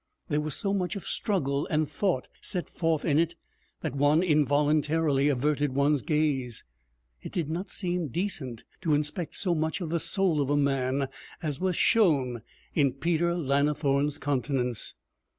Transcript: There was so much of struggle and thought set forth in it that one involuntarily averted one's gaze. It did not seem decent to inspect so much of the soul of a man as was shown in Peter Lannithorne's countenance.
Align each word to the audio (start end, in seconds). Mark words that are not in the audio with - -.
There 0.29 0.41
was 0.41 0.55
so 0.55 0.73
much 0.73 0.95
of 0.95 1.05
struggle 1.05 1.67
and 1.67 1.87
thought 1.87 2.27
set 2.41 2.67
forth 2.71 3.05
in 3.05 3.19
it 3.19 3.35
that 3.81 3.93
one 3.95 4.23
involuntarily 4.23 5.27
averted 5.29 5.75
one's 5.75 6.01
gaze. 6.01 6.63
It 7.21 7.31
did 7.31 7.51
not 7.51 7.69
seem 7.69 8.07
decent 8.07 8.63
to 8.81 8.95
inspect 8.95 9.35
so 9.35 9.53
much 9.53 9.79
of 9.79 9.89
the 9.91 9.99
soul 9.99 10.41
of 10.41 10.49
a 10.49 10.57
man 10.57 11.07
as 11.43 11.59
was 11.59 11.75
shown 11.75 12.41
in 12.73 12.93
Peter 12.93 13.35
Lannithorne's 13.35 14.17
countenance. 14.17 14.95